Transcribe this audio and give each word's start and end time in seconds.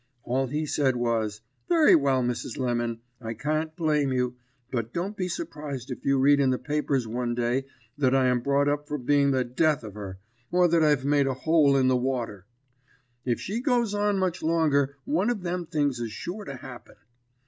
All 0.23 0.47
he 0.47 0.65
said 0.65 0.95
was, 0.95 1.41
'Very 1.69 1.93
well, 1.95 2.23
Mrs. 2.23 2.57
Lemon, 2.57 3.01
I 3.21 3.35
can't 3.35 3.75
blame 3.75 4.11
you; 4.11 4.35
but 4.71 4.91
don't 4.93 5.15
be 5.15 5.27
surprised 5.27 5.91
if 5.91 6.03
you 6.03 6.17
read 6.17 6.39
in 6.39 6.49
the 6.49 6.57
papers 6.57 7.07
one 7.07 7.35
day 7.35 7.65
that 7.99 8.15
I 8.15 8.25
am 8.25 8.39
brought 8.39 8.67
up 8.67 8.87
for 8.87 8.97
being 8.97 9.29
the 9.29 9.43
death 9.43 9.83
of 9.83 9.93
her, 9.93 10.17
or 10.51 10.67
that 10.69 10.81
I've 10.83 11.05
made 11.05 11.27
a 11.27 11.35
hole 11.35 11.77
in 11.77 11.87
the 11.87 11.95
water. 11.97 12.47
If 13.25 13.39
she 13.39 13.61
goes 13.61 13.93
on 13.93 14.17
much 14.17 14.41
longer, 14.41 14.97
one 15.05 15.29
of 15.29 15.43
them 15.43 15.67
things 15.67 15.99
is 15.99 16.11
sure 16.11 16.45
to 16.45 16.55
happen.' 16.55 16.95